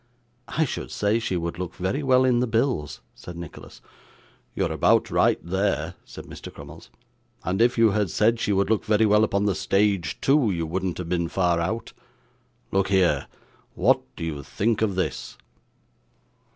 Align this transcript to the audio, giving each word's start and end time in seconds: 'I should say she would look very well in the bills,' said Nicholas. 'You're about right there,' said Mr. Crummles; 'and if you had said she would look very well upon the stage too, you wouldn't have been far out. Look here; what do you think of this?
'I 0.47 0.65
should 0.65 0.89
say 0.89 1.19
she 1.19 1.37
would 1.37 1.59
look 1.59 1.75
very 1.75 2.01
well 2.01 2.25
in 2.25 2.39
the 2.39 2.47
bills,' 2.47 3.01
said 3.13 3.37
Nicholas. 3.37 3.81
'You're 4.55 4.71
about 4.71 5.11
right 5.11 5.37
there,' 5.45 5.93
said 6.05 6.25
Mr. 6.25 6.51
Crummles; 6.51 6.89
'and 7.43 7.61
if 7.61 7.77
you 7.77 7.91
had 7.91 8.09
said 8.09 8.39
she 8.39 8.51
would 8.51 8.67
look 8.71 8.83
very 8.83 9.05
well 9.05 9.23
upon 9.23 9.45
the 9.45 9.53
stage 9.53 10.19
too, 10.19 10.49
you 10.49 10.65
wouldn't 10.65 10.97
have 10.97 11.07
been 11.07 11.27
far 11.27 11.59
out. 11.59 11.93
Look 12.71 12.87
here; 12.87 13.27
what 13.75 14.01
do 14.15 14.25
you 14.25 14.41
think 14.41 14.81
of 14.81 14.95
this? 14.95 15.37